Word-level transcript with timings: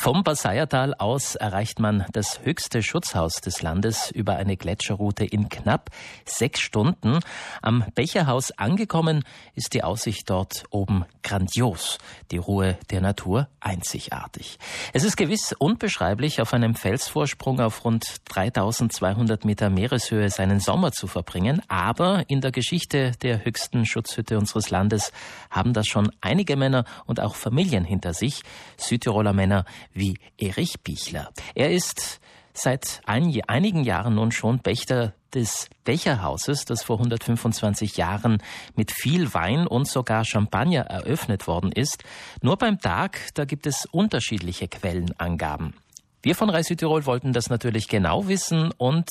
Vom 0.00 0.22
Basayertal 0.22 0.94
aus 0.94 1.34
erreicht 1.34 1.80
man 1.80 2.06
das 2.12 2.38
höchste 2.44 2.84
Schutzhaus 2.84 3.40
des 3.40 3.62
Landes 3.62 4.12
über 4.12 4.36
eine 4.36 4.56
Gletscherroute 4.56 5.24
in 5.24 5.48
knapp 5.48 5.90
sechs 6.24 6.60
Stunden. 6.60 7.18
Am 7.62 7.84
Becherhaus 7.96 8.52
angekommen 8.52 9.24
ist 9.56 9.74
die 9.74 9.82
Aussicht 9.82 10.30
dort 10.30 10.62
oben 10.70 11.04
grandios, 11.24 11.98
die 12.30 12.36
Ruhe 12.36 12.78
der 12.92 13.00
Natur 13.00 13.48
einzigartig. 13.58 14.60
Es 14.92 15.02
ist 15.02 15.16
gewiss 15.16 15.52
unbeschreiblich, 15.58 16.40
auf 16.40 16.54
einem 16.54 16.76
Felsvorsprung 16.76 17.58
auf 17.58 17.84
rund 17.84 18.06
3200 18.26 19.44
Meter 19.44 19.68
Meereshöhe 19.68 20.30
seinen 20.30 20.60
Sommer 20.60 20.92
zu 20.92 21.08
verbringen, 21.08 21.60
aber 21.66 22.22
in 22.28 22.40
der 22.40 22.52
Geschichte 22.52 23.12
der 23.20 23.44
höchsten 23.44 23.84
Schutzhütte 23.84 24.38
unseres 24.38 24.70
Landes 24.70 25.10
haben 25.50 25.72
das 25.72 25.88
schon 25.88 26.12
einige 26.20 26.54
Männer 26.54 26.84
und 27.04 27.18
auch 27.18 27.34
Familien 27.34 27.84
hinter 27.84 28.14
sich, 28.14 28.42
Südtiroler 28.76 29.32
Männer, 29.32 29.64
wie 29.98 30.18
Erich 30.38 30.80
Bichler. 30.82 31.30
Er 31.54 31.70
ist 31.70 32.20
seit 32.54 33.00
ein, 33.06 33.32
einigen 33.46 33.84
Jahren 33.84 34.14
nun 34.14 34.32
schon 34.32 34.60
Pächter 34.60 35.14
des 35.34 35.68
Becherhauses, 35.84 36.64
das 36.64 36.82
vor 36.82 36.96
125 36.96 37.96
Jahren 37.96 38.42
mit 38.74 38.90
viel 38.90 39.32
Wein 39.34 39.66
und 39.66 39.86
sogar 39.86 40.24
Champagner 40.24 40.82
eröffnet 40.82 41.46
worden 41.46 41.70
ist. 41.72 42.02
Nur 42.40 42.56
beim 42.56 42.80
Tag, 42.80 43.18
da 43.34 43.44
gibt 43.44 43.66
es 43.66 43.86
unterschiedliche 43.86 44.68
Quellenangaben. 44.68 45.74
Wir 46.20 46.34
von 46.34 46.50
Reis 46.50 46.66
Südtirol 46.66 47.06
wollten 47.06 47.32
das 47.32 47.48
natürlich 47.48 47.86
genau 47.86 48.26
wissen 48.26 48.72
und 48.76 49.08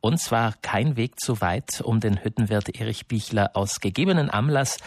uns 0.00 0.32
war 0.32 0.54
kein 0.60 0.96
Weg 0.96 1.20
zu 1.20 1.40
weit, 1.40 1.80
um 1.82 2.00
den 2.00 2.24
Hüttenwirt 2.24 2.80
Erich 2.80 3.06
Bichler 3.06 3.52
aus 3.54 3.78
gegebenen 3.78 4.28
Anlass 4.28 4.78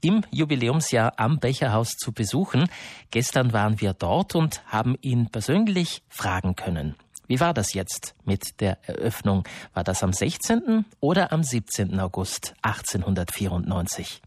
im 0.00 0.24
Jubiläumsjahr 0.30 1.14
am 1.18 1.38
Becherhaus 1.38 1.96
zu 1.96 2.12
besuchen. 2.12 2.68
Gestern 3.10 3.52
waren 3.52 3.80
wir 3.80 3.92
dort 3.92 4.34
und 4.34 4.62
haben 4.66 4.96
ihn 5.00 5.30
persönlich 5.30 6.02
fragen 6.08 6.56
können. 6.56 6.94
Wie 7.26 7.40
war 7.40 7.54
das 7.54 7.72
jetzt 7.72 8.14
mit 8.24 8.60
der 8.60 8.78
Eröffnung? 8.86 9.44
War 9.72 9.84
das 9.84 10.02
am 10.02 10.12
16. 10.12 10.84
oder 11.00 11.32
am 11.32 11.42
17. 11.42 11.98
August 11.98 12.54
1894? 12.62 14.20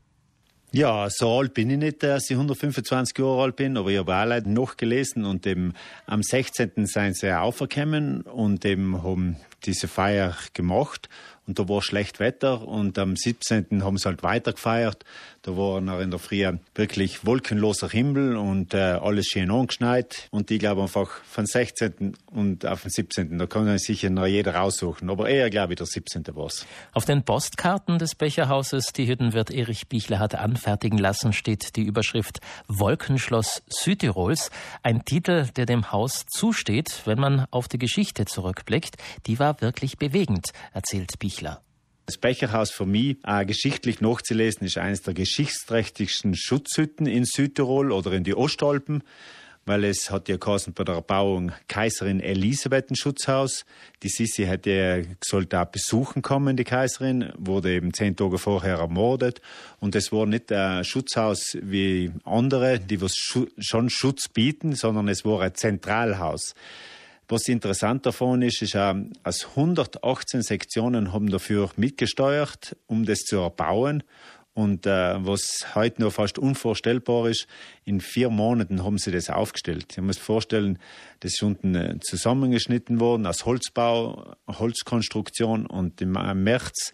Ja, 0.71 1.07
so 1.09 1.37
alt 1.37 1.53
bin 1.53 1.69
ich 1.69 1.77
nicht, 1.77 2.03
dass 2.03 2.29
ich 2.29 2.35
125 2.35 3.17
Jahre 3.17 3.43
alt 3.43 3.55
bin, 3.55 3.77
aber 3.77 3.89
ich 3.89 3.97
habe 3.97 4.13
auch 4.13 4.25
Leute 4.25 4.49
noch 4.49 4.75
gelesen 4.75 5.23
und 5.25 5.47
eben 5.47 5.73
am 6.07 6.21
16. 6.21 6.85
sind 6.85 7.15
sie 7.15 7.31
aufgekommen 7.31 8.21
und 8.21 8.65
eben 8.65 9.01
haben 9.01 9.37
diese 9.65 9.87
Feier 9.87 10.35
gemacht 10.53 11.09
und 11.47 11.57
da 11.59 11.69
war 11.69 11.81
schlecht 11.81 12.19
Wetter 12.19 12.67
und 12.67 12.99
am 12.99 13.15
17. 13.15 13.83
haben 13.83 13.97
sie 13.97 14.05
halt 14.05 14.21
weiter 14.21 14.51
gefeiert. 14.51 15.05
Da 15.43 15.55
war 15.55 15.79
noch 15.79 16.01
in 16.01 16.11
der 16.11 16.19
Früh 16.19 16.45
wirklich 16.75 17.25
wolkenloser 17.25 17.87
Himmel 17.87 18.35
und 18.35 18.73
äh, 18.73 18.77
alles 18.77 19.27
schön 19.27 19.49
angeschneit. 19.49 20.27
Und 20.29 20.51
ich 20.51 20.59
glaube 20.59 20.81
einfach 20.81 21.09
von 21.23 21.45
16. 21.45 22.17
und 22.25 22.65
auf 22.65 22.81
den 22.81 22.91
17. 22.91 23.39
Da 23.39 23.45
kann 23.45 23.77
sich 23.77 24.03
noch 24.03 24.25
jeder 24.25 24.55
raussuchen. 24.55 25.09
Aber 25.09 25.29
eher 25.29 25.49
glaube 25.49 25.71
ich 25.71 25.77
der 25.77 25.85
17. 25.85 26.25
war 26.35 26.47
es. 26.47 26.65
Auf 26.91 27.05
den 27.05 27.23
Postkarten 27.23 27.97
des 27.97 28.15
Becherhauses, 28.15 28.91
die 28.91 29.07
Hüttenwirt 29.07 29.49
Erich 29.49 29.87
Bichler 29.87 30.19
hat 30.19 30.35
anfertigen 30.35 30.97
lassen, 30.97 31.31
steht 31.31 31.77
die 31.77 31.83
Überschrift 31.83 32.41
Wolkenschloss 32.67 33.63
Südtirols. 33.69 34.51
Ein 34.83 35.05
Titel, 35.05 35.47
der 35.55 35.65
dem 35.65 35.93
Haus 35.93 36.25
zusteht, 36.27 37.03
wenn 37.05 37.19
man 37.19 37.45
auf 37.51 37.69
die 37.69 37.79
Geschichte 37.79 38.25
zurückblickt. 38.25 38.97
Die 39.27 39.39
war 39.39 39.56
wirklich 39.61 39.97
bewegend, 39.97 40.51
erzählt 40.73 41.19
Bichler. 41.19 41.61
Das 42.07 42.17
Becherhaus 42.17 42.71
für 42.71 42.85
mich, 42.85 43.17
auch 43.23 43.45
geschichtlich 43.45 43.99
nachzulesen, 43.99 44.65
ist 44.65 44.77
eines 44.77 45.01
der 45.01 45.13
geschichtsträchtigsten 45.13 46.35
Schutzhütten 46.35 47.05
in 47.05 47.25
Südtirol 47.25 47.91
oder 47.91 48.13
in 48.13 48.23
die 48.23 48.33
Ostalpen, 48.33 49.03
weil 49.65 49.83
es 49.83 50.09
hat 50.09 50.29
ja 50.29 50.37
geheißen 50.37 50.71
bei 50.71 50.85
der 50.85 50.95
Erbauung 50.95 51.51
Kaiserin 51.67 52.21
Elisabeth 52.21 52.89
ein 52.89 52.95
Schutzhaus. 52.95 53.65
Die 54.03 54.07
Sissi 54.07 54.45
hätte 54.45 55.05
sollte 55.21 55.59
auch 55.59 55.65
besuchen 55.65 56.21
kommen, 56.21 56.55
die 56.55 56.63
Kaiserin, 56.63 57.33
wurde 57.37 57.73
eben 57.73 57.93
zehn 57.93 58.15
Tage 58.15 58.37
vorher 58.37 58.77
ermordet. 58.77 59.41
Und 59.81 59.93
es 59.93 60.13
war 60.13 60.25
nicht 60.25 60.49
ein 60.53 60.85
Schutzhaus 60.85 61.57
wie 61.61 62.11
andere, 62.23 62.79
die 62.79 63.01
was 63.01 63.15
schon 63.15 63.89
Schutz 63.89 64.29
bieten, 64.29 64.75
sondern 64.75 65.09
es 65.09 65.25
war 65.25 65.41
ein 65.41 65.53
Zentralhaus. 65.53 66.55
Was 67.29 67.49
interessant 67.49 68.05
davon 68.05 68.41
ist, 68.41 68.61
ist 68.61 68.77
auch, 68.77 68.95
als 69.23 69.47
118 69.49 70.41
Sektionen 70.41 71.11
haben 71.11 71.29
dafür 71.29 71.69
mitgesteuert, 71.75 72.77
um 72.87 73.05
das 73.05 73.19
zu 73.19 73.37
erbauen. 73.37 74.03
Und 74.53 74.87
äh, 74.87 75.23
was 75.23 75.75
heute 75.75 76.01
noch 76.01 76.13
fast 76.13 76.39
unvorstellbar 76.39 77.29
ist, 77.29 77.45
in 77.83 77.99
vier 78.01 78.29
Monaten 78.29 78.83
haben 78.83 78.97
sie 78.97 79.11
das 79.11 79.29
aufgestellt. 79.29 79.85
Ich 79.91 80.01
muss 80.01 80.17
vorstellen, 80.17 80.79
das 81.19 81.33
ist 81.33 81.43
unten 81.43 81.75
äh, 81.75 81.99
zusammengeschnitten 81.99 82.99
worden 82.99 83.27
aus 83.27 83.45
Holzbau, 83.45 84.35
Holzkonstruktion 84.47 85.67
und 85.67 86.01
im 86.01 86.13
März 86.13 86.93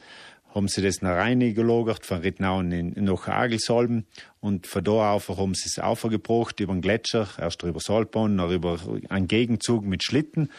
haben 0.53 0.67
sie 0.67 0.81
das 0.81 1.01
nach 1.01 1.15
Rhein 1.15 1.39
gelagert, 1.39 2.05
von 2.05 2.19
Rittnauen 2.19 2.71
in, 2.71 3.03
nach 3.03 3.27
Agelsalben 3.27 4.05
und 4.39 4.67
von 4.67 4.83
da 4.83 5.13
auf 5.13 5.29
haben 5.29 5.55
sie 5.55 5.67
es 5.67 5.79
aufgebracht 5.79 6.59
über 6.59 6.73
den 6.73 6.81
Gletscher, 6.81 7.27
erst 7.39 7.63
über 7.63 7.79
Salbahn, 7.79 8.37
dann 8.37 8.51
über 8.51 8.77
einen 9.09 9.27
Gegenzug 9.27 9.83
mit 9.83 10.03
Schlitten. 10.03 10.49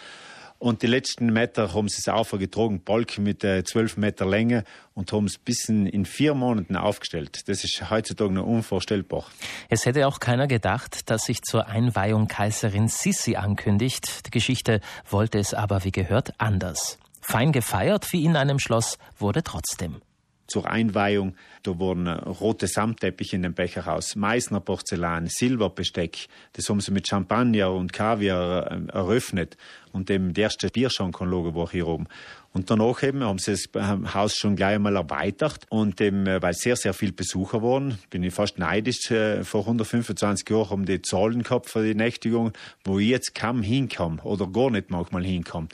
Und 0.59 0.83
die 0.83 0.87
letzten 0.87 1.33
Meter 1.33 1.75
haben 1.75 1.89
sie 1.89 1.99
es 1.99 2.09
aufgetragen, 2.09 2.83
Balken 2.83 3.25
mit 3.25 3.45
äh, 3.45 3.65
12 3.65 3.99
Meter 3.99 4.25
Länge 4.25 4.65
und 4.95 5.13
haben 5.13 5.27
es 5.27 5.37
bis 5.37 5.69
in 5.69 6.07
vier 6.07 6.33
Monaten 6.33 6.77
aufgestellt. 6.77 7.49
Das 7.49 7.65
ist 7.65 7.91
heutzutage 7.91 8.33
noch 8.33 8.47
unvorstellbar. 8.47 9.27
Es 9.69 9.85
hätte 9.85 10.07
auch 10.07 10.21
keiner 10.21 10.47
gedacht, 10.47 11.11
dass 11.11 11.25
sich 11.25 11.43
zur 11.43 11.67
Einweihung 11.67 12.29
Kaiserin 12.29 12.89
Sissi 12.89 13.37
ankündigt. 13.37 14.27
Die 14.27 14.31
Geschichte 14.31 14.81
wollte 15.11 15.39
es 15.39 15.53
aber, 15.53 15.85
wie 15.85 15.93
gehört, 15.93 16.33
anders. 16.39 16.99
Fein 17.27 17.53
gefeiert 17.53 18.13
wie 18.13 18.25
in 18.25 18.37
einem 18.37 18.59
Schloss 18.59 18.99
wurde 19.19 19.43
trotzdem. 19.43 20.03
Zur 20.47 20.71
Einweihung, 20.71 21.35
da 21.63 21.79
wurden 21.79 22.07
rote 22.07 22.67
Samtteppiche 22.67 23.37
in 23.37 23.43
dem 23.43 23.55
Becherhaus, 23.55 24.15
Meißner 24.15 24.61
Porzellan, 24.61 25.27
Silberbesteck, 25.27 26.27
das 26.53 26.69
haben 26.69 26.81
sie 26.81 26.93
mit 26.93 27.09
Champagner 27.09 27.73
und 27.73 27.95
Kaviar 27.95 28.71
äh, 28.71 28.93
eröffnet 28.93 29.57
und 29.93 30.11
dem 30.11 30.35
der 30.35 30.45
erste 30.45 30.69
Bierschankanlage 30.69 31.55
war 31.55 31.71
hier 31.71 31.89
oben. 31.89 32.09
Und 32.53 32.71
danach 32.71 33.03
eben 33.03 33.25
haben 33.25 33.39
sie 33.39 33.53
das 33.53 34.15
Haus 34.15 34.37
schon 34.37 34.55
gleich 34.55 34.75
einmal 34.75 34.97
erweitert 34.97 35.65
und 35.71 35.99
eben, 36.03 36.27
äh, 36.27 36.43
weil 36.43 36.53
sehr, 36.53 36.77
sehr 36.77 36.93
viele 36.93 37.13
Besucher 37.13 37.63
waren, 37.63 37.99
bin 38.11 38.23
ich 38.23 38.35
fast 38.35 38.59
neidisch. 38.59 39.11
Äh, 39.11 39.45
vor 39.45 39.63
125 39.63 40.49
Jahren 40.51 40.69
haben 40.69 40.85
die 40.85 41.01
Zahlen 41.01 41.43
gehabt 41.43 41.71
für 41.71 41.83
die 41.83 41.95
Nächtigung, 41.95 42.53
wo 42.85 42.99
ich 42.99 43.09
jetzt 43.09 43.35
kaum 43.35 43.63
hinkam 43.63 44.21
oder 44.23 44.47
gar 44.47 44.71
nicht 44.71 44.91
manchmal 44.91 45.25
hinkam 45.25 45.69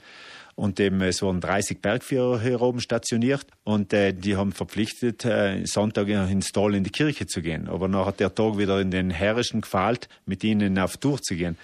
und 0.60 0.78
eben, 0.78 1.00
es 1.00 1.22
wurden 1.22 1.40
30 1.40 1.80
Bergführer 1.80 2.38
hier 2.38 2.60
oben 2.60 2.82
stationiert 2.82 3.46
und 3.64 3.94
äh, 3.94 4.12
die 4.12 4.36
haben 4.36 4.52
verpflichtet, 4.52 5.24
äh, 5.24 5.64
Sonntag 5.64 6.06
ins 6.08 6.52
Tal 6.52 6.74
in 6.74 6.84
die 6.84 6.90
Kirche 6.90 7.26
zu 7.26 7.40
gehen. 7.40 7.66
Aber 7.66 7.88
nachher 7.88 8.04
hat 8.04 8.20
der 8.20 8.34
Tag 8.34 8.58
wieder 8.58 8.78
in 8.78 8.90
den 8.90 9.08
Herrischen 9.08 9.62
gefällt, 9.62 10.10
mit 10.26 10.44
ihnen 10.44 10.78
auf 10.78 10.98
Tour 10.98 11.22
zu 11.22 11.34
gehen. 11.34 11.56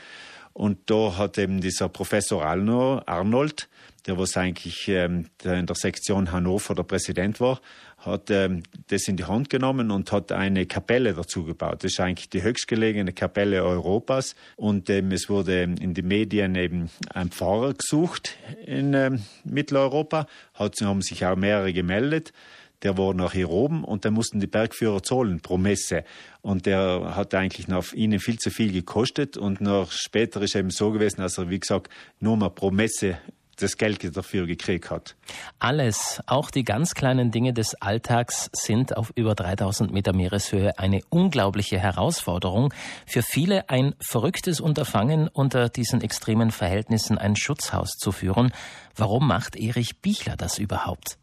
Und 0.54 0.78
da 0.86 1.18
hat 1.18 1.36
eben 1.36 1.60
dieser 1.60 1.90
Professor 1.90 2.42
Arnold, 2.42 3.68
der 4.06 4.18
was 4.18 4.36
eigentlich 4.36 4.88
ähm, 4.88 5.26
in 5.44 5.66
der 5.66 5.76
Sektion 5.76 6.32
Hannover 6.32 6.74
der 6.74 6.84
Präsident 6.84 7.40
war, 7.40 7.60
hat 7.98 8.30
ähm, 8.30 8.62
das 8.88 9.08
in 9.08 9.16
die 9.16 9.24
Hand 9.24 9.50
genommen 9.50 9.90
und 9.90 10.12
hat 10.12 10.32
eine 10.32 10.66
Kapelle 10.66 11.14
dazu 11.14 11.44
gebaut. 11.44 11.82
Das 11.82 11.92
ist 11.92 12.00
eigentlich 12.00 12.30
die 12.30 12.42
höchstgelegene 12.42 13.12
Kapelle 13.12 13.64
Europas. 13.64 14.36
Und 14.56 14.90
ähm, 14.90 15.10
es 15.12 15.28
wurde 15.28 15.62
in 15.62 15.94
den 15.94 16.06
Medien 16.06 16.54
eben 16.54 16.90
ein 17.12 17.30
Pfarrer 17.30 17.74
gesucht 17.74 18.36
in 18.64 18.94
ähm, 18.94 19.22
Mitteleuropa. 19.44 20.26
Hat, 20.54 20.80
haben 20.82 21.02
sich 21.02 21.24
auch 21.24 21.36
mehrere 21.36 21.72
gemeldet 21.72 22.32
der 22.82 22.98
war 22.98 23.14
nach 23.14 23.32
hier 23.32 23.50
oben 23.50 23.84
und 23.84 24.04
da 24.04 24.10
mussten 24.10 24.38
die 24.38 24.46
Bergführer 24.46 25.02
zahlen 25.02 25.40
pro 25.40 25.56
Messe. 25.56 26.04
Und 26.42 26.66
der 26.66 27.16
hat 27.16 27.34
eigentlich 27.34 27.72
auf 27.72 27.94
ihnen 27.94 28.20
viel 28.20 28.38
zu 28.38 28.50
viel 28.50 28.72
gekostet 28.72 29.36
und 29.36 29.60
noch 29.60 29.90
später 29.92 30.42
ist 30.42 30.54
eben 30.54 30.70
so 30.70 30.92
gewesen, 30.92 31.20
dass 31.20 31.38
er, 31.38 31.48
wie 31.48 31.58
gesagt, 31.58 31.91
nur 32.20 32.36
mal 32.36 32.50
pro 32.50 32.70
Messe 32.70 33.18
das 33.56 33.76
Geld 33.76 34.16
dafür 34.16 34.47
gekriegt 34.47 34.91
hat. 34.91 35.16
Alles, 35.58 36.20
auch 36.26 36.50
die 36.50 36.64
ganz 36.64 36.94
kleinen 36.94 37.30
Dinge 37.30 37.53
des 37.53 37.74
Alltags 37.74 38.50
sind 38.53 38.97
auf 38.97 39.12
über 39.14 39.34
3000 39.34 39.92
Meter 39.92 40.14
Meereshöhe 40.14 40.78
eine 40.78 41.00
unglaubliche 41.08 41.78
Herausforderung. 41.78 42.72
Für 43.06 43.22
viele 43.22 43.68
ein 43.68 43.94
verrücktes 44.00 44.60
Unterfangen, 44.60 45.28
unter 45.28 45.68
diesen 45.68 46.03
extremen 46.03 46.50
Verhältnissen 46.50 47.18
ein 47.18 47.36
Schutzhaus 47.36 47.97
zu 47.97 48.12
führen. 48.12 48.53
Warum 48.94 49.26
macht 49.26 49.56
Erich 49.56 50.00
Bichler 50.00 50.36
das 50.36 50.59
überhaupt? 50.59 51.18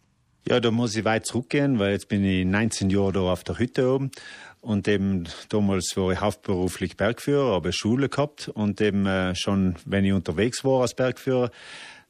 Ja, 0.47 0.59
da 0.59 0.71
muss 0.71 0.95
ich 0.95 1.05
weit 1.05 1.25
zurückgehen, 1.25 1.79
weil 1.79 1.93
jetzt 1.93 2.09
bin 2.09 2.25
ich 2.25 2.45
19 2.45 2.89
Jahre 2.89 3.13
da 3.13 3.19
auf 3.21 3.45
der 3.45 3.59
Hütte 3.59 3.89
oben. 3.89 4.11
Und 4.59 4.87
eben 4.87 5.25
damals 5.49 5.95
war 5.95 6.11
ich 6.11 6.21
hauptberuflich 6.21 6.97
Bergführer, 6.97 7.53
habe 7.53 7.73
Schule 7.73 8.09
gehabt 8.09 8.47
und 8.47 8.79
eben 8.79 9.05
äh, 9.05 9.35
schon, 9.35 9.75
wenn 9.85 10.05
ich 10.05 10.13
unterwegs 10.13 10.63
war 10.63 10.81
als 10.81 10.95
Bergführer, 10.95 11.51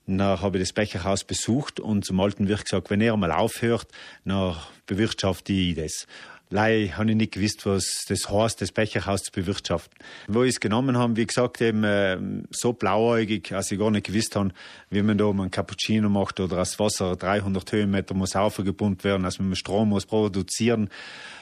dann 0.06 0.42
habe 0.42 0.58
ich 0.58 0.64
das 0.64 0.74
Becherhaus 0.74 1.24
besucht 1.24 1.80
und 1.80 2.06
zum 2.06 2.20
alten 2.20 2.48
Wirt 2.48 2.66
gesagt, 2.66 2.90
wenn 2.90 3.02
er 3.02 3.16
mal 3.18 3.32
aufhört, 3.32 3.88
dann 4.26 4.56
bewirtschafte 4.86 5.54
ich 5.54 5.76
das. 5.76 6.08
Leider 6.54 6.98
habe 6.98 7.10
ich 7.10 7.16
nicht 7.16 7.34
gewusst, 7.34 7.66
was 7.66 8.06
das 8.08 8.30
heißt, 8.30 8.62
das 8.62 8.72
Becherhaus 8.72 9.24
zu 9.24 9.32
bewirtschaften. 9.32 9.98
Wo 10.28 10.44
ich 10.44 10.52
es 10.52 10.60
genommen 10.60 11.00
haben, 11.00 11.18
wie 11.18 11.26
gesagt, 11.26 11.60
eben 11.62 11.84
äh, 11.84 12.20
so 12.52 12.74
blauäugig, 12.74 13.52
als 13.54 13.72
ich 13.72 13.80
gar 13.80 13.90
nicht 13.90 14.06
gewusst 14.06 14.36
habe, 14.36 14.52
wie 14.92 15.02
man 15.02 15.18
da 15.18 15.32
einen 15.32 15.50
Cappuccino 15.50 16.10
macht 16.10 16.40
oder 16.40 16.58
das 16.58 16.78
Wasser 16.78 17.16
300 17.16 17.72
Höhenmeter 17.72 18.14
muss 18.14 18.36
aufgepumpt 18.36 19.04
werden, 19.04 19.26
als 19.26 19.40
man 19.40 19.56
Strom 19.56 19.90
muss 19.90 20.06
produzieren, 20.06 20.92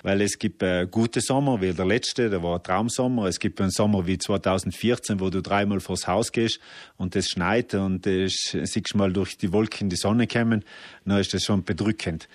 weil 0.01 0.21
es 0.21 0.39
gibt 0.39 0.63
äh, 0.63 0.87
gute 0.89 1.19
Sommer, 1.19 1.59
wie 1.59 1.73
der 1.73 1.85
letzte, 1.85 2.29
der 2.29 2.41
war 2.41 2.55
ein 2.55 2.63
Traumsommer. 2.63 3.25
Es 3.25 3.41
gibt 3.41 3.59
einen 3.59 3.71
Sommer 3.71 4.07
wie 4.07 4.17
2014, 4.17 5.19
wo 5.19 5.29
du 5.29 5.41
dreimal 5.41 5.81
vors 5.81 6.07
Haus 6.07 6.31
gehst 6.31 6.61
und 6.95 7.17
es 7.17 7.27
schneit 7.27 7.73
und 7.73 8.07
äh, 8.07 8.29
siehst 8.29 8.95
mal 8.95 9.11
durch 9.11 9.37
die 9.37 9.51
Wolken 9.51 9.89
die 9.89 9.97
Sonne 9.97 10.25
kommen, 10.27 10.63
dann 11.03 11.19
ist 11.19 11.33
das 11.33 11.43
schon 11.43 11.65
bedrückend. 11.65 12.29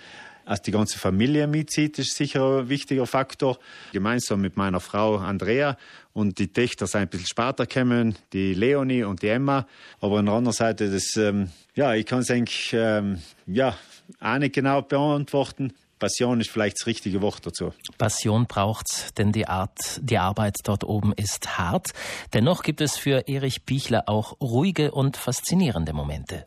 Als 0.47 0.61
die 0.61 0.71
ganze 0.71 0.97
Familie 0.97 1.45
mitzieht, 1.45 1.99
ist 1.99 2.15
sicher 2.15 2.59
ein 2.59 2.69
wichtiger 2.69 3.05
Faktor. 3.05 3.59
Gemeinsam 3.91 4.39
mit 4.39 4.55
meiner 4.55 4.79
Frau 4.79 5.17
Andrea 5.17 5.75
und 6.13 6.39
die 6.39 6.47
Töchter 6.53 6.87
sind 6.87 7.01
ein 7.01 7.07
bisschen 7.09 7.27
später 7.27 7.65
gekommen, 7.65 8.15
die 8.31 8.53
Leonie 8.53 9.03
und 9.03 9.21
die 9.21 9.27
Emma. 9.27 9.67
Aber 9.99 10.19
an 10.19 10.25
der 10.27 10.35
anderen 10.35 10.55
Seite, 10.55 10.89
das, 10.89 11.17
ähm, 11.17 11.49
ja, 11.75 11.93
ich 11.95 12.05
kann 12.05 12.19
es 12.19 12.31
eigentlich, 12.31 12.71
ähm, 12.71 13.21
ja, 13.45 13.75
auch 14.21 14.37
nicht 14.37 14.55
genau 14.55 14.81
beantworten. 14.81 15.73
Passion 15.99 16.39
ist 16.39 16.49
vielleicht 16.49 16.77
das 16.79 16.87
richtige 16.87 17.21
Wort 17.21 17.45
dazu. 17.45 17.73
Passion 17.97 18.45
braucht's, 18.47 19.13
denn 19.15 19.33
die 19.33 19.49
Art, 19.49 19.99
die 20.01 20.17
Arbeit 20.17 20.59
dort 20.63 20.85
oben 20.85 21.11
ist 21.11 21.57
hart. 21.57 21.89
Dennoch 22.33 22.63
gibt 22.63 22.79
es 22.79 22.95
für 22.95 23.27
Erich 23.27 23.63
Bichler 23.63 24.03
auch 24.07 24.39
ruhige 24.39 24.91
und 24.91 25.17
faszinierende 25.17 25.91
Momente. 25.91 26.45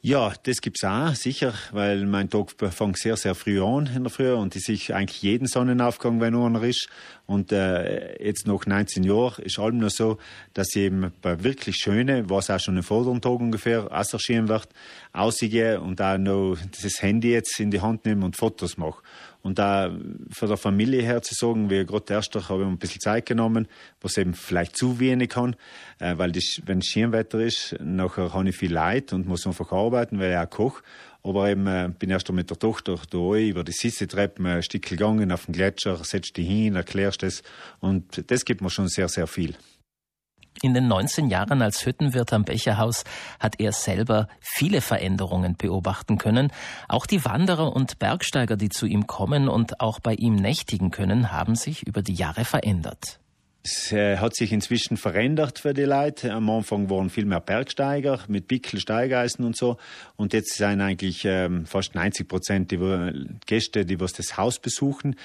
Ja, 0.00 0.32
das 0.44 0.60
gibt's 0.60 0.84
auch, 0.84 1.12
sicher, 1.16 1.54
weil 1.72 2.06
mein 2.06 2.30
Tag 2.30 2.54
fängt 2.70 2.98
sehr, 2.98 3.16
sehr 3.16 3.34
früh 3.34 3.60
an 3.60 3.90
in 3.92 4.04
der 4.04 4.12
Früh 4.12 4.32
und 4.32 4.54
ich 4.54 4.62
sehe 4.64 4.94
eigentlich 4.94 5.22
jeden 5.22 5.48
Sonnenaufgang, 5.48 6.20
wenn 6.20 6.36
einer 6.36 6.62
ist. 6.62 6.88
Und 7.26 7.50
äh, 7.50 8.22
jetzt 8.24 8.46
nach 8.46 8.64
19 8.64 9.02
Jahren 9.02 9.42
ist 9.42 9.58
allem 9.58 9.78
nur 9.78 9.90
so, 9.90 10.18
dass 10.54 10.68
ich 10.76 10.82
eben 10.82 11.12
bei 11.20 11.42
wirklich 11.42 11.78
schönen, 11.78 12.30
was 12.30 12.48
auch 12.48 12.60
schon 12.60 12.76
im 12.76 12.84
vorderen 12.84 13.20
Tag 13.20 13.40
ungefähr 13.40 13.90
auserschienen 13.90 14.46
wird, 14.46 14.68
ausgehe 15.12 15.80
und 15.80 16.00
auch 16.00 16.16
noch 16.16 16.56
das 16.80 17.02
Handy 17.02 17.32
jetzt 17.32 17.58
in 17.58 17.72
die 17.72 17.80
Hand 17.80 18.06
nehme 18.06 18.24
und 18.24 18.36
Fotos 18.36 18.76
mache. 18.76 19.02
Und 19.42 19.58
da 19.58 19.96
für 20.30 20.46
der 20.46 20.56
Familie 20.56 21.02
her 21.02 21.22
zu 21.22 21.34
sagen, 21.34 21.70
wie 21.70 21.84
gerade 21.84 22.12
erster 22.12 22.48
habe 22.48 22.62
ich 22.62 22.68
ein 22.68 22.78
bisschen 22.78 23.00
Zeit 23.00 23.26
genommen, 23.26 23.68
was 24.00 24.16
eben 24.16 24.34
vielleicht 24.34 24.76
zu 24.76 24.98
wenig 24.98 25.30
kann, 25.30 25.56
äh, 26.00 26.18
weil 26.18 26.32
das, 26.32 26.60
wenn 26.66 26.78
es 26.78 26.86
Schirmwetter 26.86 27.40
ist, 27.40 27.76
nachher 27.80 28.34
habe 28.34 28.48
ich 28.48 28.56
viel 28.56 28.72
Leid 28.72 29.12
und 29.12 29.26
muss 29.26 29.46
einfach 29.46 29.72
arbeiten, 29.72 30.18
weil 30.18 30.32
ich 30.32 30.38
auch 30.38 30.50
koche. 30.50 30.82
Aber 31.22 31.48
eben 31.48 31.66
äh, 31.66 31.90
bin 31.96 32.10
erst 32.10 32.30
mit 32.32 32.50
der 32.50 32.58
Tochter 32.58 32.96
da 33.10 33.34
über 33.34 33.64
die 33.64 33.72
Sissi-Treppen 33.72 34.46
ein 34.46 34.62
Stück 34.62 34.86
gegangen 34.86 35.32
auf 35.32 35.46
den 35.46 35.52
Gletscher, 35.52 35.96
setzt 36.04 36.36
die 36.36 36.44
hin, 36.44 36.76
erklärst 36.76 37.22
das 37.22 37.42
und 37.80 38.30
das 38.30 38.44
gibt 38.44 38.60
mir 38.60 38.70
schon 38.70 38.88
sehr, 38.88 39.08
sehr 39.08 39.26
viel. 39.26 39.56
In 40.60 40.74
den 40.74 40.88
19 40.88 41.28
Jahren 41.28 41.62
als 41.62 41.86
Hüttenwirt 41.86 42.32
am 42.32 42.44
Becherhaus 42.44 43.04
hat 43.38 43.60
er 43.60 43.72
selber 43.72 44.26
viele 44.40 44.80
Veränderungen 44.80 45.56
beobachten 45.56 46.18
können. 46.18 46.50
Auch 46.88 47.06
die 47.06 47.24
Wanderer 47.24 47.74
und 47.74 48.00
Bergsteiger, 48.00 48.56
die 48.56 48.68
zu 48.68 48.86
ihm 48.86 49.06
kommen 49.06 49.48
und 49.48 49.80
auch 49.80 50.00
bei 50.00 50.14
ihm 50.14 50.34
nächtigen 50.34 50.90
können, 50.90 51.30
haben 51.30 51.54
sich 51.54 51.86
über 51.86 52.02
die 52.02 52.14
Jahre 52.14 52.44
verändert. 52.44 53.20
Es 53.70 53.92
äh, 53.92 54.16
hat 54.16 54.34
sich 54.34 54.52
inzwischen 54.52 54.96
verändert 54.96 55.58
für 55.58 55.74
die 55.74 55.82
Leute. 55.82 56.32
Am 56.32 56.48
Anfang 56.48 56.88
waren 56.88 57.10
viel 57.10 57.26
mehr 57.26 57.40
Bergsteiger 57.40 58.20
mit 58.26 58.48
Pickel, 58.48 58.80
Steigeisen 58.80 59.44
und 59.44 59.58
so. 59.58 59.76
Und 60.16 60.32
jetzt 60.32 60.54
sind 60.56 60.80
eigentlich 60.80 61.26
ähm, 61.26 61.66
fast 61.66 61.94
90 61.94 62.26
Prozent 62.26 62.70
die 62.70 62.78
Gäste, 63.44 63.84
die 63.84 64.00
was 64.00 64.14
das 64.14 64.38
Haus 64.38 64.58
besuchen 64.58 65.16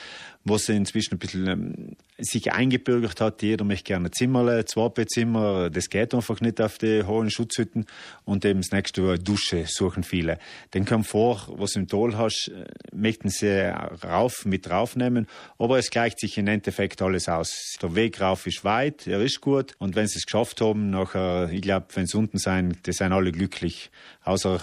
was 0.45 0.67
inzwischen 0.69 1.15
ein 1.15 1.19
bisschen 1.19 1.47
ähm, 1.47 1.95
sich 2.17 2.51
eingebürgert 2.51 3.21
hat. 3.21 3.41
Jeder 3.41 3.63
möchte 3.63 3.85
gerne 3.85 4.11
zwei 4.11 4.89
Bettzimmer. 4.89 5.69
Das 5.69 5.89
geht 5.89 6.13
einfach 6.13 6.41
nicht 6.41 6.61
auf 6.61 6.77
die 6.77 7.03
hohen 7.03 7.31
Schutzhütten. 7.31 7.85
Und 8.25 8.43
eben 8.45 8.61
das 8.61 8.71
nächste 8.71 9.01
Mal 9.01 9.19
Dusche 9.19 9.65
suchen 9.67 10.03
viele. 10.03 10.37
Den 10.73 10.85
Komfort, 10.85 11.47
was 11.55 11.73
du 11.73 11.79
im 11.79 11.87
Tal 11.87 12.17
hast, 12.17 12.49
äh, 12.49 12.65
möchten 12.93 13.29
sie 13.29 13.73
rauf, 14.03 14.45
mit 14.45 14.69
raufnehmen. 14.69 15.27
Aber 15.57 15.79
es 15.79 15.89
gleicht 15.89 16.19
sich 16.19 16.37
im 16.37 16.47
Endeffekt 16.47 17.01
alles 17.01 17.29
aus. 17.29 17.77
Der 17.81 17.95
Weg 17.95 18.19
rauf 18.19 18.32
ist 18.45 18.63
weit, 18.63 19.07
er 19.07 19.21
ist 19.21 19.41
gut. 19.41 19.75
Und 19.79 19.95
wenn 19.95 20.07
sie 20.07 20.17
es 20.17 20.25
geschafft 20.25 20.61
haben, 20.61 20.89
nachher, 20.89 21.49
ich 21.51 21.61
glaube, 21.61 21.87
wenn 21.93 22.07
sie 22.07 22.17
unten 22.17 22.37
sein, 22.37 22.77
die 22.85 22.91
sind 22.91 23.13
alle 23.13 23.31
glücklich. 23.31 23.91
Außer 24.23 24.59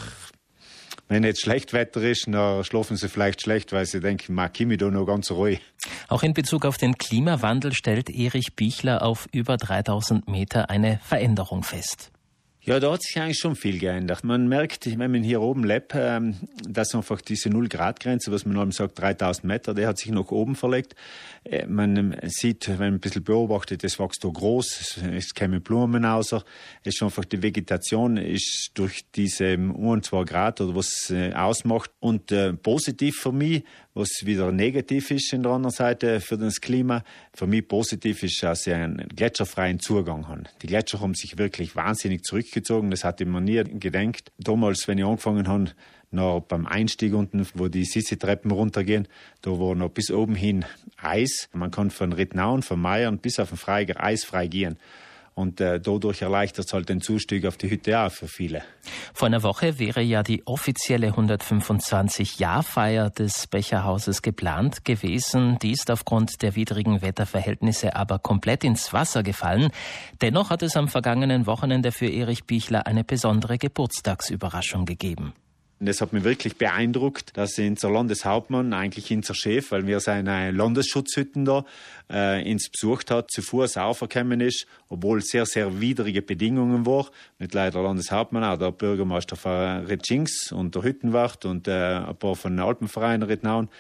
wenn 1.08 1.25
jetzt 1.25 1.43
schlecht 1.43 1.72
Wetter 1.72 2.02
ist, 2.02 2.28
dann 2.28 2.62
schlafen 2.62 2.96
sie 2.96 3.08
vielleicht 3.08 3.43
schlecht, 3.43 3.72
weil 3.72 3.84
sie 3.84 4.00
denken, 4.00 4.32
ma 4.32 4.49
Kimi 4.49 4.76
da 4.76 4.90
noch 4.90 5.06
ganz 5.06 5.31
ruhig. 5.32 5.61
Auch 6.08 6.22
in 6.22 6.34
Bezug 6.34 6.64
auf 6.64 6.76
den 6.76 6.99
Klimawandel 6.99 7.72
stellt 7.72 8.11
Erich 8.11 8.55
Bichler 8.55 9.02
auf 9.02 9.26
über 9.32 9.56
3000 9.56 10.28
Meter 10.28 10.70
eine 10.70 11.00
Veränderung 11.02 11.64
fest. 11.64 12.12
Ja, 12.70 12.78
da 12.78 12.93
hat 12.93 13.02
sich 13.02 13.19
eigentlich 13.19 13.38
schon 13.38 13.56
viel 13.56 13.81
geändert. 13.81 14.22
Man 14.22 14.46
merkt, 14.46 14.87
wenn 14.87 15.11
man 15.11 15.25
hier 15.25 15.40
oben 15.40 15.64
lebt, 15.64 15.90
ähm, 15.96 16.37
dass 16.69 16.94
einfach 16.94 17.20
diese 17.20 17.50
Null-Grad-Grenze, 17.50 18.31
was 18.31 18.46
man 18.46 18.56
allem 18.56 18.70
sagt, 18.70 18.96
3000 19.00 19.44
Meter, 19.44 19.75
der 19.75 19.88
hat 19.88 19.99
sich 19.99 20.12
nach 20.12 20.31
oben 20.31 20.55
verlegt. 20.55 20.94
Äh, 21.43 21.67
man 21.67 21.96
ähm, 21.96 22.14
sieht, 22.28 22.69
wenn 22.69 22.78
man 22.78 22.94
ein 22.94 23.00
bisschen 23.00 23.25
beobachtet, 23.25 23.82
es 23.82 23.99
wächst 23.99 24.22
da 24.22 24.28
groß, 24.28 24.99
es 25.12 25.34
kämen 25.34 25.62
Blumen 25.62 26.05
aus. 26.05 26.31
Es 26.31 26.44
ist 26.84 27.02
einfach 27.02 27.25
die 27.25 27.43
Vegetation 27.43 28.17
ist 28.17 28.70
durch 28.75 29.05
diese 29.16 29.55
um 29.55 30.00
zwei 30.05 30.23
Grad 30.23 30.61
oder 30.61 30.76
was 30.76 31.11
äh, 31.11 31.32
ausmacht. 31.32 31.90
Und 31.99 32.31
äh, 32.31 32.52
positiv 32.52 33.16
für 33.16 33.32
mich, 33.32 33.64
was 33.94 34.25
wieder 34.25 34.52
negativ 34.52 35.11
ist 35.11 35.32
in 35.32 35.43
der 35.43 35.50
anderen 35.50 35.75
Seite 35.75 36.20
für 36.20 36.38
das 36.38 36.61
Klima. 36.61 37.02
Für 37.34 37.49
mich 37.49 37.66
positiv 37.66 38.23
ist, 38.23 38.40
dass 38.44 38.62
sie 38.62 38.73
einen 38.73 39.08
gletscherfreien 39.08 39.81
Zugang 39.81 40.28
haben. 40.28 40.44
Die 40.62 40.69
Gletscher 40.69 41.00
haben 41.00 41.14
sich 41.14 41.37
wirklich 41.37 41.75
wahnsinnig 41.75 42.23
zurückgezogen. 42.23 42.59
Das 42.68 43.04
hatte 43.04 43.24
man 43.26 43.44
nie 43.44 43.62
gedenkt. 43.64 44.32
Damals, 44.38 44.86
wenn 44.88 44.98
ich 44.98 45.04
angefangen 45.04 45.48
habe, 45.48 45.70
noch 46.10 46.40
beim 46.40 46.66
Einstieg 46.66 47.14
unten, 47.14 47.46
wo 47.54 47.68
die 47.68 47.84
Sissi-Treppen 47.84 48.50
runtergehen, 48.50 49.06
da 49.42 49.52
war 49.52 49.74
noch 49.74 49.90
bis 49.90 50.10
oben 50.10 50.34
hin 50.34 50.64
Eis. 50.96 51.48
Man 51.52 51.70
kann 51.70 51.90
von 51.90 52.12
Rittnauen, 52.12 52.62
von 52.62 52.80
Meiern 52.80 53.18
bis 53.18 53.38
auf 53.38 53.50
den 53.50 53.58
Freiger 53.58 54.02
eisfrei 54.02 54.46
gehen. 54.46 54.76
Und 55.34 55.60
äh, 55.60 55.80
dadurch 55.80 56.22
erleichtert 56.22 56.66
es 56.66 56.72
halt 56.72 56.88
den 56.88 57.00
Zustieg 57.00 57.46
auf 57.46 57.56
die 57.56 57.70
Hütte 57.70 57.98
auch 57.98 58.10
für 58.10 58.28
viele. 58.28 58.62
Vor 59.14 59.26
einer 59.26 59.42
Woche 59.42 59.78
wäre 59.78 60.02
ja 60.02 60.22
die 60.22 60.46
offizielle 60.46 61.10
125-Jahr-Feier 61.10 63.10
des 63.10 63.46
Becherhauses 63.46 64.22
geplant 64.22 64.84
gewesen. 64.84 65.58
Die 65.62 65.72
ist 65.72 65.90
aufgrund 65.90 66.42
der 66.42 66.56
widrigen 66.56 67.00
Wetterverhältnisse 67.00 67.96
aber 67.96 68.18
komplett 68.18 68.64
ins 68.64 68.92
Wasser 68.92 69.22
gefallen. 69.22 69.70
Dennoch 70.20 70.50
hat 70.50 70.62
es 70.62 70.76
am 70.76 70.88
vergangenen 70.88 71.46
Wochenende 71.46 71.92
für 71.92 72.08
Erich 72.08 72.44
Bichler 72.44 72.86
eine 72.86 73.04
besondere 73.04 73.56
Geburtstagsüberraschung 73.56 74.84
gegeben. 74.84 75.32
Und 75.80 75.87
das 75.88 76.02
hat 76.02 76.12
mich 76.12 76.25
wirklich 76.25 76.56
beeindruckt, 76.56 77.38
dass 77.38 77.58
unser 77.58 77.90
Landeshauptmann, 77.90 78.75
eigentlich 78.75 79.10
unser 79.10 79.34
Chef, 79.34 79.70
weil 79.70 79.87
wir 79.87 80.00
seine 80.00 80.50
Landesschutzhütten 80.50 81.46
da, 81.46 81.64
äh, 82.10 82.46
ins 82.49 82.68
besucht 82.68 83.10
hat, 83.10 83.30
zu 83.30 83.40
Fuß 83.40 83.78
aufgekommen 83.78 84.42
ist, 84.42 84.66
obwohl 84.90 85.22
sehr, 85.22 85.46
sehr 85.46 85.80
widrige 85.80 86.20
Bedingungen 86.20 86.84
waren. 86.84 87.08
Nicht 87.38 87.54
leider 87.54 87.78
der 87.78 87.82
Landeshauptmann, 87.84 88.44
auch 88.44 88.58
der 88.58 88.72
Bürgermeister 88.72 89.37
von 89.37 89.87
Retschings 89.87 90.52
und 90.52 90.75
der 90.75 90.82
Hüttenwacht 90.82 91.46
und 91.46 91.66
äh, 91.66 91.72
ein 91.72 92.16
paar 92.16 92.37
von 92.37 92.52
den 92.52 92.60
Alpenvereinen 92.60 93.22
Rittnauen. 93.22 93.70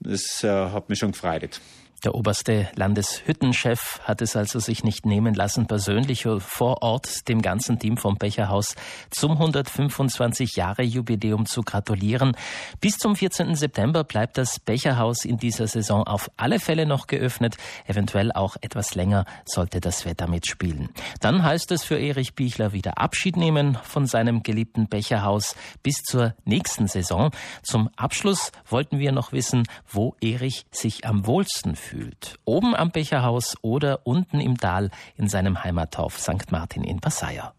Das 0.00 0.44
äh, 0.44 0.48
hat 0.48 0.90
mich 0.90 0.98
schon 0.98 1.12
gefreut. 1.12 1.62
Der 2.04 2.14
oberste 2.14 2.68
Landeshüttenchef 2.76 3.98
hat 4.04 4.22
es 4.22 4.36
also 4.36 4.60
sich 4.60 4.84
nicht 4.84 5.04
nehmen 5.04 5.34
lassen, 5.34 5.66
persönlich 5.66 6.28
vor 6.38 6.82
Ort 6.82 7.28
dem 7.28 7.42
ganzen 7.42 7.80
Team 7.80 7.96
vom 7.96 8.16
Becherhaus 8.16 8.76
zum 9.10 9.32
125 9.32 10.54
Jahre 10.54 10.82
Jubiläum 10.82 11.46
zu 11.46 11.62
gratulieren. 11.62 12.36
Bis 12.80 12.98
zum 12.98 13.16
14. 13.16 13.56
September 13.56 14.04
bleibt 14.04 14.38
das 14.38 14.60
Becherhaus 14.60 15.24
in 15.24 15.38
dieser 15.38 15.66
Saison 15.66 16.04
auf 16.06 16.30
alle 16.36 16.60
Fälle 16.60 16.86
noch 16.86 17.08
geöffnet, 17.08 17.56
eventuell 17.86 18.30
auch 18.30 18.54
etwas 18.60 18.94
länger 18.94 19.24
sollte 19.44 19.80
das 19.80 20.04
Wetter 20.04 20.28
mitspielen. 20.28 20.90
Dann 21.20 21.42
heißt 21.42 21.72
es 21.72 21.82
für 21.82 21.98
Erich 21.98 22.36
Bichler 22.36 22.72
wieder 22.72 22.98
Abschied 22.98 23.36
nehmen 23.36 23.76
von 23.82 24.06
seinem 24.06 24.44
geliebten 24.44 24.88
Becherhaus 24.88 25.56
bis 25.82 25.96
zur 26.04 26.34
nächsten 26.44 26.86
Saison. 26.86 27.32
Zum 27.64 27.90
Abschluss 27.96 28.52
wollten 28.68 29.00
wir 29.00 29.10
noch 29.10 29.32
wissen, 29.32 29.64
wo 29.88 30.14
Erich 30.20 30.64
sich 30.70 31.04
am 31.04 31.26
wohlsten 31.26 31.74
fühlt 31.74 31.87
fühlt. 31.88 32.38
Oben 32.44 32.74
am 32.74 32.90
Becherhaus 32.90 33.56
oder 33.62 34.06
unten 34.06 34.40
im 34.40 34.58
Tal 34.58 34.90
in 35.16 35.28
seinem 35.28 35.64
Heimatdorf 35.64 36.18
St. 36.18 36.50
Martin 36.50 36.84
in 36.84 37.00
Passaier. 37.00 37.54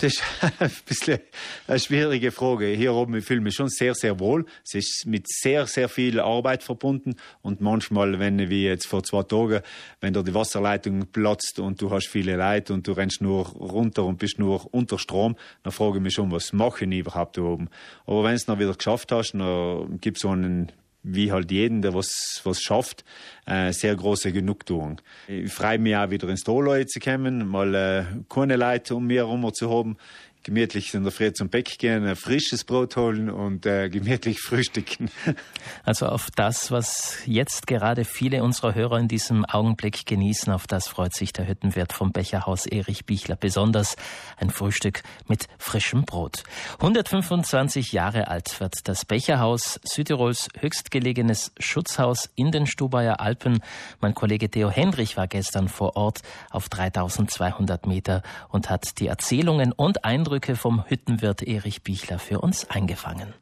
Das 0.00 0.14
ist 0.14 0.22
ein 0.60 0.70
bisschen 0.86 1.20
eine 1.66 1.78
schwierige 1.78 2.32
Frage. 2.32 2.66
Hier 2.66 2.92
oben 2.92 3.20
fühle 3.22 3.38
ich 3.38 3.44
mich 3.44 3.54
schon 3.54 3.68
sehr, 3.68 3.94
sehr 3.94 4.18
wohl. 4.18 4.46
Es 4.64 4.74
ist 4.74 5.06
mit 5.06 5.28
sehr, 5.28 5.66
sehr 5.66 5.88
viel 5.88 6.18
Arbeit 6.18 6.62
verbunden. 6.62 7.14
Und 7.40 7.60
manchmal, 7.60 8.18
wenn 8.18 8.50
wie 8.50 8.64
jetzt 8.64 8.86
vor 8.86 9.04
zwei 9.04 9.22
Tagen, 9.22 9.60
wenn 10.00 10.12
da 10.12 10.22
die 10.22 10.34
Wasserleitung 10.34 11.06
platzt 11.12 11.60
und 11.60 11.80
du 11.80 11.90
hast 11.90 12.08
viele 12.08 12.36
Leute 12.36 12.74
und 12.74 12.86
du 12.86 12.92
rennst 12.92 13.22
nur 13.22 13.46
runter 13.46 14.04
und 14.04 14.18
bist 14.18 14.38
nur 14.38 14.66
unter 14.74 14.98
Strom, 14.98 15.36
dann 15.62 15.72
frage 15.72 15.98
ich 15.98 16.02
mich 16.02 16.14
schon, 16.14 16.32
was 16.32 16.52
mache 16.52 16.84
ich 16.84 16.90
überhaupt 16.90 17.38
da 17.38 17.42
oben. 17.42 17.68
Aber 18.06 18.24
wenn 18.24 18.30
du 18.30 18.36
es 18.36 18.48
noch 18.48 18.58
wieder 18.58 18.74
geschafft 18.74 19.12
hast, 19.12 19.32
dann 19.32 20.00
gibt 20.00 20.18
es 20.18 20.22
so 20.22 20.30
einen 20.30 20.72
wie 21.02 21.32
halt 21.32 21.50
jeden, 21.50 21.82
der 21.82 21.94
was, 21.94 22.40
was 22.44 22.60
schafft, 22.60 23.04
äh, 23.46 23.72
sehr 23.72 23.94
große 23.94 24.32
Genugtuung. 24.32 25.00
Ich 25.28 25.52
freue 25.52 25.78
mich 25.78 25.96
auch 25.96 26.10
wieder 26.10 26.28
ins 26.28 26.44
Doloi 26.44 26.84
zu 26.84 27.00
kommen, 27.00 27.48
mal 27.48 27.74
äh, 27.74 28.04
keine 28.28 28.56
Leute 28.56 28.94
um 28.94 29.06
mir 29.06 29.26
herum 29.26 29.52
zu 29.52 29.70
haben 29.70 29.96
gemütlich 30.42 30.92
in 30.94 31.02
der 31.04 31.12
Früh 31.12 31.32
zum 31.32 31.48
Bäck 31.48 31.78
gehen, 31.78 32.06
ein 32.06 32.16
frisches 32.16 32.64
Brot 32.64 32.96
holen 32.96 33.30
und 33.30 33.64
äh, 33.66 33.88
gemütlich 33.88 34.40
frühstücken. 34.46 35.10
Also 35.84 36.06
auf 36.06 36.30
das, 36.34 36.70
was 36.70 37.18
jetzt 37.26 37.66
gerade 37.66 38.04
viele 38.04 38.42
unserer 38.42 38.74
Hörer 38.74 38.98
in 38.98 39.08
diesem 39.08 39.44
Augenblick 39.44 40.04
genießen, 40.04 40.52
auf 40.52 40.66
das 40.66 40.88
freut 40.88 41.14
sich 41.14 41.32
der 41.32 41.48
Hüttenwirt 41.48 41.92
vom 41.92 42.12
Becherhaus 42.12 42.66
Erich 42.66 43.06
Bichler 43.06 43.36
besonders. 43.36 43.96
Ein 44.36 44.50
Frühstück 44.50 45.02
mit 45.28 45.46
frischem 45.58 46.04
Brot. 46.04 46.42
125 46.78 47.92
Jahre 47.92 48.28
alt 48.28 48.60
wird 48.60 48.88
das 48.88 49.04
Becherhaus, 49.04 49.80
Südtirols 49.84 50.48
höchstgelegenes 50.58 51.52
Schutzhaus 51.58 52.30
in 52.34 52.50
den 52.50 52.66
Stubaier 52.66 53.20
Alpen. 53.20 53.62
Mein 54.00 54.14
Kollege 54.14 54.50
Theo 54.50 54.70
Hendrich 54.70 55.16
war 55.16 55.28
gestern 55.28 55.68
vor 55.68 55.96
Ort 55.96 56.22
auf 56.50 56.68
3200 56.68 57.86
Meter 57.86 58.22
und 58.48 58.68
hat 58.68 58.98
die 58.98 59.06
Erzählungen 59.06 59.72
und 59.72 60.04
Eindrücke 60.04 60.31
Eindrücke 60.32 60.56
vom 60.56 60.82
Hüttenwirt 60.88 61.42
Erich 61.42 61.82
Bichler 61.82 62.18
für 62.18 62.40
uns 62.40 62.70
eingefangen. 62.70 63.34